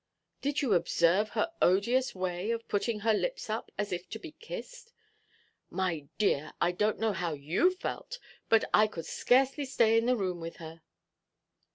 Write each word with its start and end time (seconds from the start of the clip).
Did 0.41 0.63
you 0.63 0.73
observe 0.73 1.29
her 1.29 1.51
odious 1.61 2.15
way 2.15 2.49
of 2.49 2.67
putting 2.67 3.01
her 3.01 3.13
lips 3.13 3.51
up, 3.51 3.71
as 3.77 3.91
if 3.91 4.09
to 4.09 4.17
be 4.17 4.31
kissed? 4.31 4.91
My 5.69 6.07
dear, 6.17 6.53
I 6.59 6.73
donʼt 6.73 6.97
know 6.97 7.13
how 7.13 7.33
you 7.33 7.69
felt; 7.75 8.17
but 8.49 8.65
I 8.73 8.87
could 8.87 9.05
scarcely 9.05 9.63
stay 9.63 9.99
in 9.99 10.07
the 10.07 10.17
room 10.17 10.39
with 10.41 10.55
her." 10.55 10.81